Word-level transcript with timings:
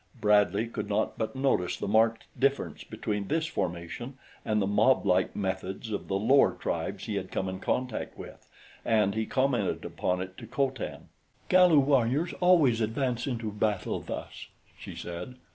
Bradley 0.19 0.65
could 0.65 0.89
not 0.89 1.15
but 1.19 1.35
notice 1.35 1.77
the 1.77 1.87
marked 1.87 2.25
difference 2.39 2.83
between 2.83 3.27
this 3.27 3.45
formation 3.45 4.17
and 4.43 4.59
the 4.59 4.65
moblike 4.65 5.35
methods 5.35 5.91
of 5.91 6.07
the 6.07 6.15
lower 6.15 6.55
tribes 6.55 7.03
he 7.03 7.17
had 7.17 7.29
come 7.29 7.47
in 7.47 7.59
contact 7.59 8.17
with, 8.17 8.49
and 8.83 9.13
he 9.13 9.27
commented 9.27 9.85
upon 9.85 10.19
it 10.19 10.37
to 10.39 10.47
Co 10.47 10.71
Tan. 10.71 11.09
"Galu 11.49 11.77
warriors 11.77 12.33
always 12.41 12.81
advance 12.81 13.27
into 13.27 13.51
battle 13.51 13.99
thus," 13.99 14.47
she 14.75 14.95
said. 14.95 15.35